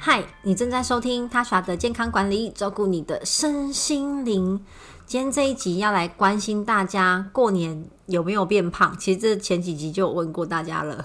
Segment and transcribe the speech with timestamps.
[0.00, 4.64] 嗨，你正在收听他耍的健康管理，照顾你的身心灵。
[5.06, 8.96] 今天这一集要来关心大家过年有没有变胖？
[8.96, 11.04] 其实这前几集就有问过大家了。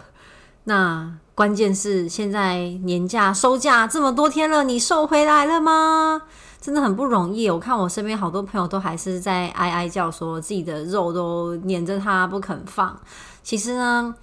[0.66, 6.22] 那关键是现在年假收假这么多天了，你瘦回来了吗？
[6.62, 7.50] 真的很不容易。
[7.50, 12.96] 我看我身边好多朋友都还是在哀哀叫，说自己的肉都黏着他不肯放。
[13.42, 14.14] 其实呢。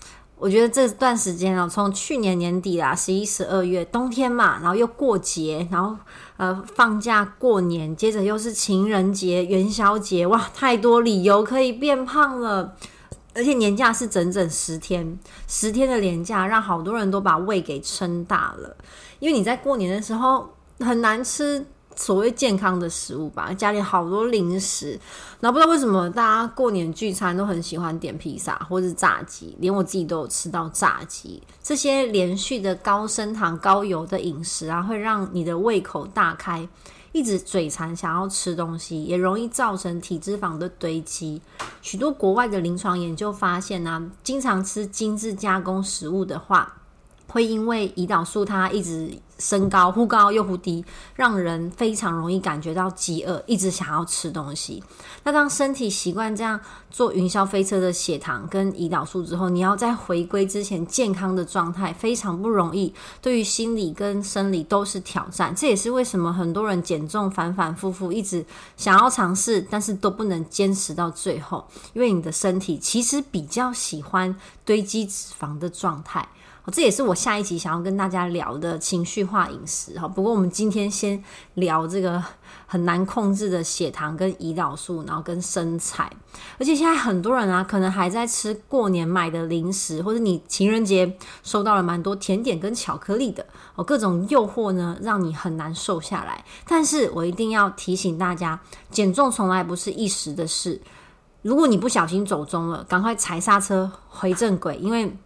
[0.40, 5.94] 我觉得这段时间啊，从去年年底啦，十一、十二月冬天嘛，然后又过节，然后
[6.38, 12.74] 呃放假过年，接着又是情人节、元宵节，哇，太多理由可以变胖了。
[13.34, 18.74] 而且年假是整整十天，十天的年假让好多人都把胃给撑大了，
[19.18, 20.48] 因为你在过年的时候
[20.78, 21.66] 很难吃。
[22.00, 24.98] 所谓健康的食物吧，家里好多零食，
[25.38, 31.42] 然后不知道为什么大家过年聚餐都很喜欢点披萨或者炸鸡，连我自己都有吃到炸鸡。
[31.62, 36.66] 这些连续的高升糖、高油的饮食啊，会让你的胃口大开，
[37.12, 41.42] 一直嘴馋想要吃东西，也容易造成体脂肪的堆积。
[41.82, 46.76] 许多国外的临床研究发现呢，经常吃精致加工食物的话。
[47.32, 49.08] 会因为胰岛素它一直
[49.40, 54.82] 升高，忽高又忽低，让人非常容易感觉到饥饿，一直想要吃东西。
[55.24, 56.60] 那当身体习惯这样
[56.90, 65.54] 做云霄飞车的血糖跟胰岛素之后，你要再回归之前健康的状态非常不容易，对于心理跟生理都是挑战。
[65.54, 68.44] 这也是为什么很多人减重反反复复，一直
[68.76, 76.28] 想要尝试，但是都不能坚持到最后，因为你的身体其实比较喜欢堆积脂肪的状态。
[76.72, 80.06] 这也是我下一集想要跟大家聊的情绪化饮食哈。
[80.06, 81.20] 不过我们今天先
[81.54, 82.22] 聊这个
[82.66, 86.08] 很难控制的血糖跟胰岛素，然后跟身材。
[86.58, 96.44] 而且现在很多人啊，可能还在吃过年买的零食，或者你情人节收到了蛮多甜点跟巧克力的哦，各种诱惑呢，让你很难瘦下来。
[96.68, 100.80] 但是我一定要提醒大家，减重从来不是一时的事。
[101.42, 105.16] 如果你不小心走中了，赶快踩刹车回正轨，因为。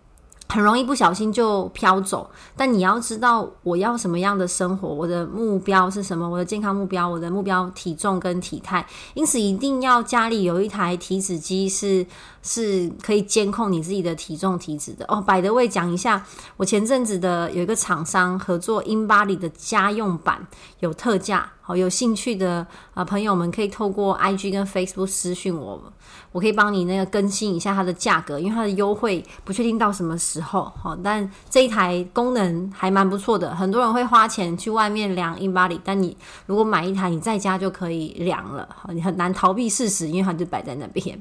[0.49, 12.07] 很容易不小心就飘走，但你要知道我要什么样的生活，我的目标是什么，我的健康目标，我的目标体重跟体态，因此一定要家里有一台体脂机，是
[12.43, 15.21] 是可以监控你自己的体重体脂的哦。
[15.21, 16.25] 百德位讲一下，
[16.57, 20.47] 我前阵子的有一个厂商合作 InBody 的家用版
[20.79, 21.51] 有特价。
[21.67, 25.83] 好，有兴趣的啊朋友们可以透过 IG 跟 Facebook 私讯我，
[26.31, 30.71] 我可以帮你那个更新一下它的价格，因为它的优惠不确定到什么时候。
[30.79, 36.15] 好，但这一台功能还蛮不错的，很多人会花钱去外面量 InBody，但你
[36.45, 38.69] 如果买一台，你在家就可以量了。
[38.77, 41.19] 好，你很难逃避事实，因为它就摆在那边。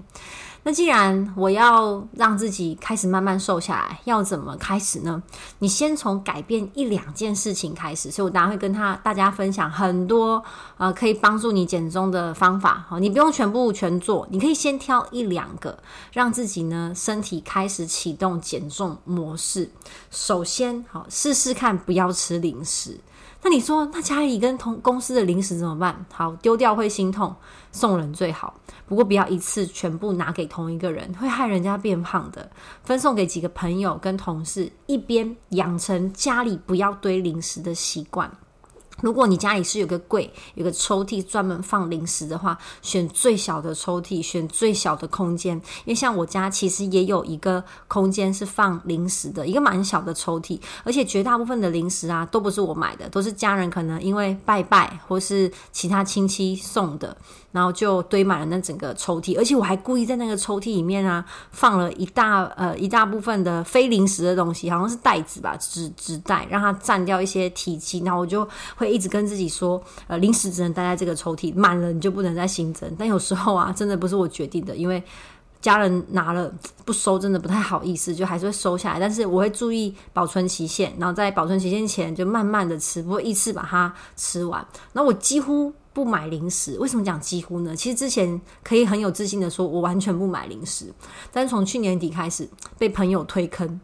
[0.65, 5.21] 那既然我要让自己开始慢慢瘦下来，要怎么开始呢？
[5.59, 10.41] 你先从改变一两件事情开始，所以我当然会跟他大家分享很多
[10.77, 12.85] 呃可以帮助你减重的方法。
[12.87, 15.77] 好，你不用全部全做，你可以先挑一两个，
[16.13, 19.69] 让自己呢身体开始启动减重模式。
[20.09, 22.97] 首先，好试试看不要吃零食。
[23.41, 26.05] 那你说，那家里跟同公司的零食怎么办？
[26.13, 27.35] 好，丢掉会心痛，
[27.73, 28.53] 送人最好。
[28.87, 32.49] 不过不要一次全部拿给同一个人，会害人家变胖的。
[32.83, 38.29] 分送给几个朋友跟同事，一边养成家里不要堆零食的习惯。
[39.03, 45.57] 如果你家里是有个柜、有个抽屉专门放零食的话，选最小的抽屉，选最小的空间。
[45.83, 50.57] 因为像我家其实也有一个空间是放零食的，一个蛮小的抽屉。
[50.85, 57.17] 而且绝大部分的零食啊，都不是我买的，都是家人可能因为拜拜或是其他亲戚送的。
[57.51, 67.99] 然后就堆满了那整个抽屉，而且我还故意在那个抽屉里面啊放了一大呃一大部分的非零食的东西，好像是袋子吧，纸纸袋，让它占掉一些体积。
[67.99, 68.43] 然后我就
[68.75, 72.89] 会一直跟自己说，呃，零食只能待在这个抽屉，满了你就不能再新增。
[72.97, 75.03] 但有时候啊，真的不是我决定的，因为
[75.59, 76.53] 家人拿了
[76.85, 78.99] 不收，真的不太好意思，就还是会收下来。
[78.99, 84.65] 但是我会注意保存期限，然后在保存期限前就慢慢的吃，不会一次把它吃完。
[84.93, 85.73] 那我几乎。
[85.93, 87.75] 不买零食，为什么讲几乎呢？
[87.75, 90.91] 其实之前可以很有自信的说，我完全不买零食，
[91.31, 93.79] 但是从去年底开始被朋友推坑。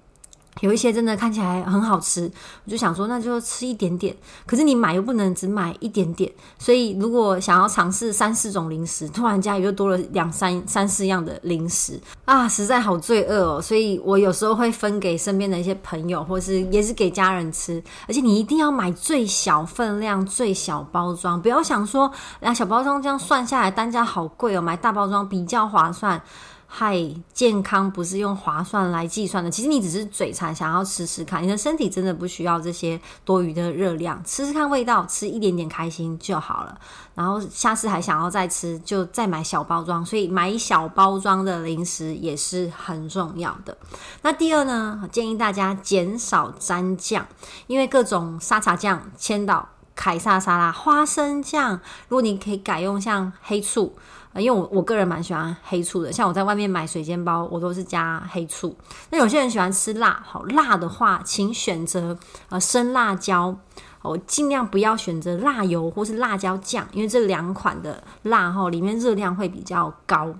[0.62, 2.30] 有一些真的看起来很好吃，
[2.66, 4.16] 我就想说那就吃一点点。
[4.46, 13.62] 可是你买又不能只买一点点，所以如果想要尝试三四种零食，突然家里又多了两三三四样的零食啊，实在好罪恶哦。
[13.62, 17.82] 所以我有时候会分给身边的一些朋友，或是也是给家人吃。
[18.08, 22.12] 而且你一定要买最小分量、最小包装，不要想说
[22.42, 26.22] 啊小包装这样算下来单价好贵哦，买大包装比较划算。
[26.72, 26.96] 嗨，
[27.34, 29.50] 健康不是用划算来计算的。
[29.50, 36.80] 其实你只是嘴馋，想要吃吃看，你的身体真的不需要这些多余的热量，吃吃看味道，吃一点点开心就好了。
[37.16, 40.06] 然后下次还想要再吃，就再买小包装。
[40.06, 43.76] 所以买小包装的零食也是很重要的。
[44.22, 47.26] 那第二呢，建议大家减少沾酱，
[47.66, 53.98] 因为各种沙茶酱、千岛、凯撒沙拉、花生酱，如果你可以改用像黑醋。
[54.34, 58.76] 啊因为我我个人蛮喜欢黑醋的，像我在外面买水煎包，我都是加黑醋。
[59.10, 62.18] 那有些人喜欢吃辣，好辣的话，请选择
[62.50, 63.56] 呃生辣椒，
[64.04, 70.34] 我尽量不要选择辣油或是辣椒酱，因为这两款的辣哈里面热量会比较高。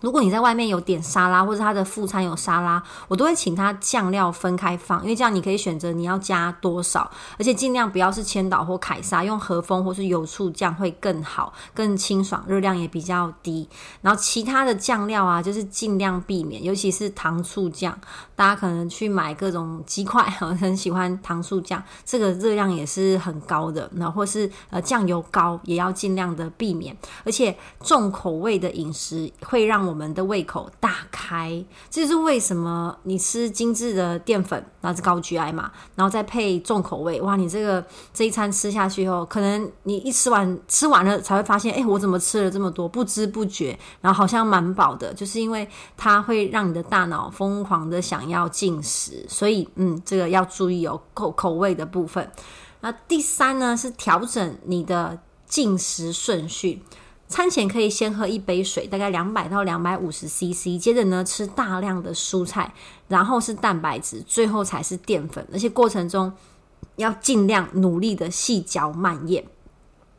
[0.00, 13.68] 如果你在外面有点沙拉，或者他的副餐有沙拉，我都会请他酱料分开放，因为这样你可以选择你要加多少，而且尽量不要是千岛或凯撒，用和风或是油醋酱会更好，更清爽，热量也比较低。
[14.00, 17.98] 然后其他的酱料啊，就是尽量避免，尤其是糖醋酱，
[18.34, 23.90] 大家可能去买各种鸡块， 很喜欢糖醋酱，这个热量也是很高的。
[23.94, 29.89] 那或是呃酱油膏，也要尽量的避免，而且重口味的饮食会让。
[29.90, 32.96] 我们的胃口大开，这是为什么？
[33.02, 37.34] 你吃精致的淀粉，那是高 GI 嘛，然后再配重口味，哇！
[37.34, 37.84] 你这个
[38.14, 42.88] 这一餐吃下去后，可能你一吃完吃完了才会发现，哎，我怎么吃了这么多？
[42.88, 52.30] 不知不觉，然后好像蛮饱的，就是因为它会让你的大脑疯狂的想要进食，所以嗯，这个要注意哦，口口味的部分。
[52.80, 56.80] 那第三呢，是调整你的进食顺序。
[57.30, 62.74] 餐前可以先喝一杯水，大概两百到两百五十 CC，接着呢吃大量的蔬菜，
[63.06, 65.46] 然后是蛋白质，最后才是淀粉。
[65.52, 66.32] 而且过程中
[66.96, 69.44] 要尽量努力的细嚼慢咽。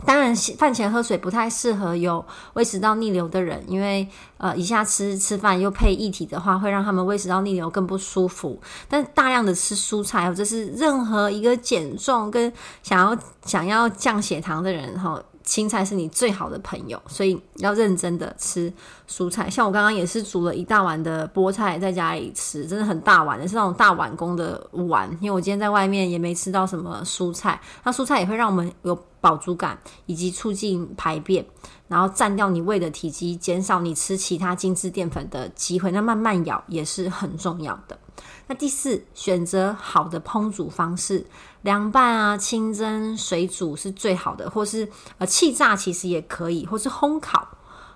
[0.03, 8.59] 当然，饭前喝水不太适合有胃食道逆流的人，因为呃一下吃吃饭又配液体的话，会让他们胃食道逆流更不舒服。
[8.87, 13.15] 但大量的吃蔬菜，或者是任何一个减重跟想要
[13.45, 15.21] 想要降血糖的人，哈。
[15.51, 18.71] 青菜是你最好的朋友，所以要认真的吃
[19.05, 19.49] 蔬菜。
[19.49, 25.11] 像我刚刚也是煮了一大碗的菠菜在家里吃，真的很大碗的，是那种大碗公的碗。
[25.19, 31.45] 因为我今天在外面也没吃到什么蔬菜，那蔬菜也会让我们有饱足感，以及促进排便，
[31.91, 35.91] 然后占掉你胃的体积，减少你吃其他精致淀粉的机会。
[35.91, 37.99] 那慢慢咬也是很重要的。
[38.47, 41.25] 那第四，选择好的烹煮方式，
[41.63, 47.45] 凉拌啊、清蒸、水煮是最好的，或是呃气炸其实也可以，或是烘烤，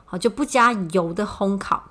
[0.03, 1.81] 好就不加油的烘烤。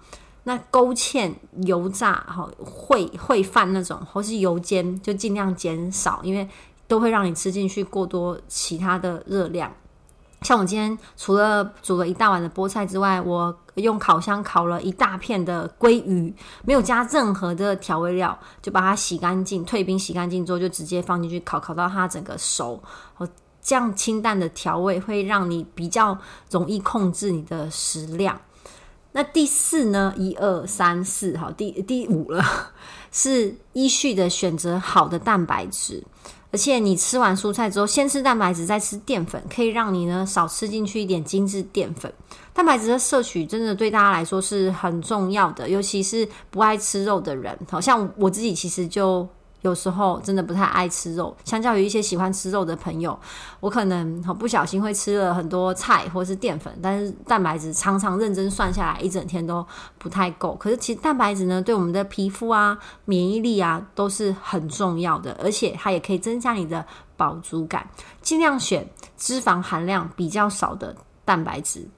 [0.42, 6.46] 那勾芡、油炸、好烩烩饭那种，或是油煎，就尽量减少，因为
[6.86, 9.72] 都会让你吃进去过多其他的热量。
[10.44, 16.32] 像我今天除了煮了一大碗的菠菜之外，我用烤箱烤了一大片的鲑鱼，
[16.64, 22.80] 没有加任何的调味料，就把它洗干净、退冰洗干净之后，就直接放进去烤，烤到它整个熟。
[23.16, 23.26] 哦，
[23.62, 26.18] 这样清淡的调味会让你比较
[26.50, 28.38] 容易控制你的食量。
[29.12, 30.12] 那第四呢？
[30.16, 32.44] 一二三四，好，第第五了，
[33.10, 36.04] 是依序的选择好的蛋白质。
[36.54, 42.12] 而且你吃完蔬菜之后，先吃蛋白质，再吃淀粉，可以让你呢少吃进去一点精致淀粉。
[42.52, 49.28] 蛋白质的摄取真的对大家来说是很重要的，尤其是不爱吃肉的人，好像我自己其实就。
[49.64, 53.18] 有时候真的不太爱吃肉，相较于一些喜欢吃肉的朋友，
[53.60, 60.54] 我可能不小心会吃了很多菜或是淀粉，但是蛋白质常常认真算下来一整天都不太够。
[60.56, 66.84] 可是其实蛋白质呢，对我们的皮肤啊、免疫力啊都是很重要的，而且它也可以增加你的
[67.16, 67.88] 饱足感。
[68.20, 68.86] 尽量选
[69.16, 71.88] 脂肪含量比较少的蛋白质。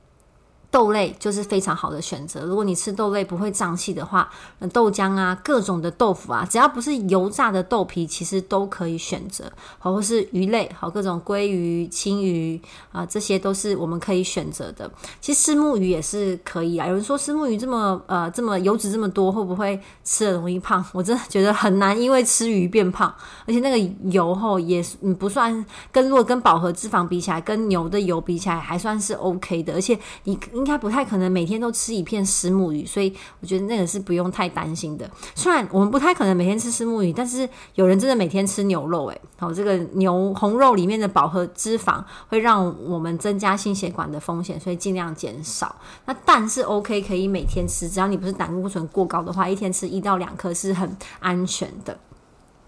[0.77, 2.45] 豆类就是非常好的选择。
[2.45, 4.29] 如果你吃豆类不会胀气的话，
[4.75, 9.51] 豆浆啊、各种的豆腐啊，只要不是油炸的豆皮，其实都可以选择。
[9.79, 12.61] 好，或是鱼类，好各种鲑鱼、青鱼
[12.93, 14.91] 啊，这些都是我们可以选择的。
[15.19, 16.87] 其实丝木鱼也是可以啊。
[16.87, 20.85] 有人说丝木鱼这么呃这么油脂这么多，会不会吃了容易胖？
[20.93, 23.11] 我真的觉得很难，因为吃鱼变胖，
[23.47, 30.39] 而且那个油后也嗯不算跟如果跟饱和脂肪比起来，跟牛的油比起来还算是 OK 的，而且你。
[30.67, 35.09] 应该不太可能每天都吃一片石木鱼，所以我觉得那个是不用太担心的。
[35.33, 45.77] 虽然我们不太可能每天吃石木鱼，但是有人真的每天吃牛肉，诶，好，这个牛红肉里面的饱和脂肪会让我们增加心血管的风险，所以尽量减少。
[46.07, 51.97] 那蛋是 OK，可以每天吃，只要你不是胆固醇过高的话，一天吃一到两颗是很安全的。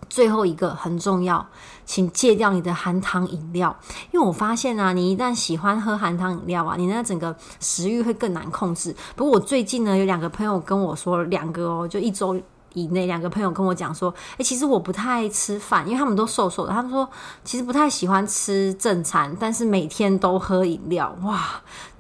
[0.08, 1.46] 最后一个很重要，
[1.84, 3.76] 请戒掉你的含糖饮料，
[4.12, 8.94] 因为我发现啊，你一旦喜欢喝含糖饮料啊，你那整个食欲会更难控制。
[9.14, 12.40] 不过我最近呢，有两个朋友跟我说，两个哦，就一周。
[12.74, 16.72] 以内两个朋友跟我讲说，哎，其实我不太吃饭，因为他们都瘦瘦的。
[16.72, 17.08] 他们说，
[17.42, 21.16] 其实不太喜欢吃正餐，但是每天都喝饮料。
[21.22, 21.40] 哇，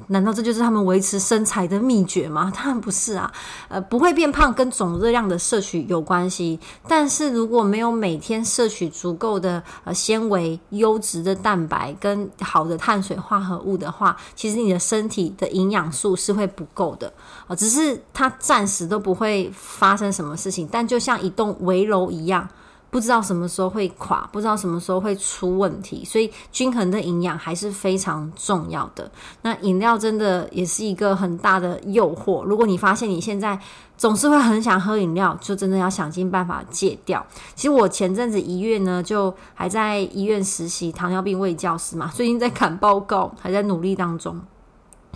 [0.06, 2.50] 难道这就是他们维持身材的秘诀吗？
[2.56, 3.30] 当然不是啊。
[3.68, 17.12] 呃，不会变胖跟总热量的摄取有关系，但是如果没有每天摄取足够的呃纤维、优质的蛋白跟好的碳水化合物的话，其实你的身体的营养素是会不够的
[17.46, 17.54] 啊。
[17.54, 20.68] 只是它暂时都不会发生什么事情。
[20.70, 22.48] 但就像一栋围楼一样，
[22.90, 29.10] 不知道什么时候会垮，不知道什么时候会出问题，所以均衡的营养还是非常重要的。
[29.42, 32.42] 那饮料真的也是一个很大的诱惑。
[32.44, 33.58] 如果你发现你现在
[33.96, 37.24] 总是会很想喝饮料，就真的要想尽办法戒掉。
[37.54, 44.40] 其实我前阵子一月呢，就还在医院实习糖尿病卫教师嘛，最近在赶报告，还在努力当中。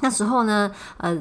[0.01, 1.21] 那时候呢，呃。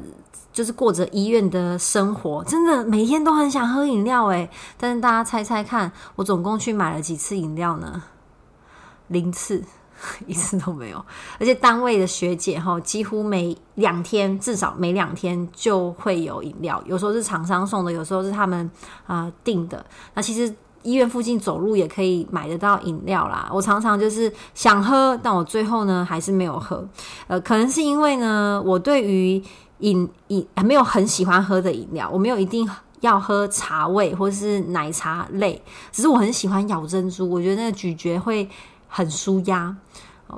[0.53, 4.49] 就是过着医院的生活，真的每天都很想喝饮料诶。
[4.77, 8.03] 但是大家猜猜看，我总共去买了几次饮料呢？
[9.07, 9.63] 零次，
[10.27, 11.05] 一次都没有。
[11.39, 18.69] 而且单位的学姐哈，几乎每两天至少每两天就会有饮料，有时候是厂商送的，有时候是他们
[19.07, 19.85] 啊订的。
[20.15, 23.49] 那其实医院附近走路也可以买得到饮料啦。
[23.51, 26.87] 我常常就是想喝，但我最后呢还是没有喝。
[27.27, 29.41] 呃，可能是因为呢，我对于
[29.79, 32.69] 饮饮没有很喜欢喝的饮料，我没有一定
[32.99, 35.61] 要喝茶味或是奶茶类，
[35.91, 38.47] 只是我很喜欢咬珍珠，我觉得那个咀嚼会
[38.87, 39.75] 很舒压。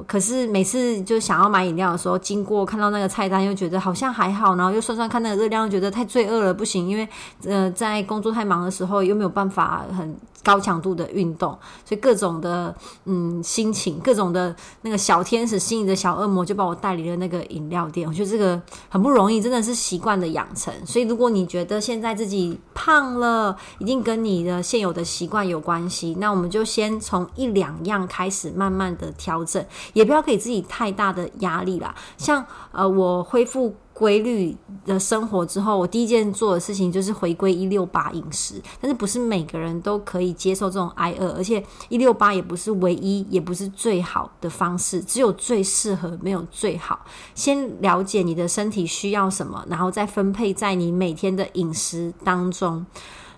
[0.08, 7.08] 可是每次就想要买饮料的时候，经过看到那个菜单，又觉得好像还好，然后又算算看那个热量，又觉得太罪恶了，不行，因为
[7.46, 10.16] 呃在工作太忙的时候，又没有办法很。
[10.46, 18.06] 高强度的运动，所以各种的嗯心情，各种的那个小天使心仪的小恶魔就把我带离了那个饮料店。
[18.06, 20.74] 我觉得这个很不容易，真的是习惯的养成。
[20.86, 31.94] 所以如果你觉得现在自己胖了，一定跟你的现有的习惯有关系，那我们就先从一两样开始慢慢的调整，也不要给自己太大的压力啦。
[32.18, 33.76] 像呃，我恢复。
[33.94, 38.60] 规律的生活之后，我第一件做的事情就是回归一六八饮食。
[38.82, 47.06] 但是不是每个人都可以接受这种挨饿，而且一六八也不是唯一，也不是最好的方式，只有最适合，没有最好。
[47.36, 52.84] 先了解你的身体需要什么，然后再分配在你每天的饮食当中。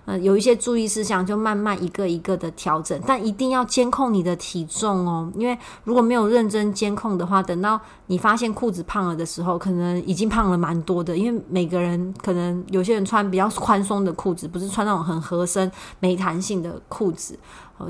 [0.06, 11.16] 呃，有一些注意事项，就慢慢一个一个的调整，但一定要监控你的体重哦，因为如果没有认真监控的话，等到你发现裤子胖了的时候，可能已经胖了蛮多的。
[11.16, 17.38] 因为每个人可能有些人穿比较宽松的裤子，不是穿那种很合身、没弹性的裤子。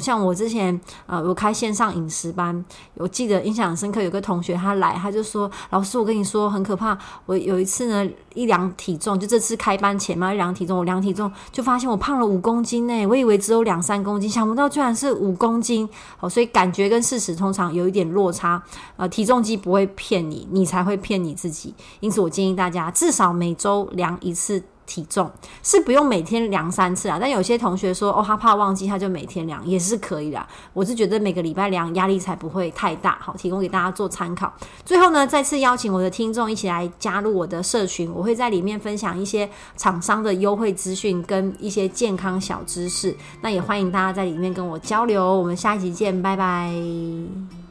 [0.01, 6.99] 像我之前呃，我开线上饮食班，我记得印象深刻，有个同学他来，他就说：“老师，我跟你说很可怕。
[7.25, 13.07] 我有一次呢，一量体重，就这次开班前嘛，一量体重，我量体重就发现我胖了五公斤呢。
[13.07, 15.89] 我以为只有两三公斤，想不到居然是五公斤。
[16.19, 18.63] 好，所以感觉跟事实通常有一点落差。
[18.97, 21.75] 呃，体重机不会骗你，你才会骗你自己。
[22.01, 25.31] 因此，我建议大家至少每周量一次。”体重
[25.63, 30.47] 是不用每天量三次啊，但有些同学说哦，他怕忘记，他就每天量也是可以的。
[30.73, 34.53] 我是觉得每个礼拜量压力才不会太大，好，提供给大家做参考。
[34.85, 43.17] 最后呢，再次邀请我的听众一起来加入我的社群，我会在里面分享一些厂商的优惠资讯跟一些健康小知识。
[43.41, 45.25] 那也欢迎大家在里面跟我交流。
[45.37, 47.66] 我们下一集见，拜拜。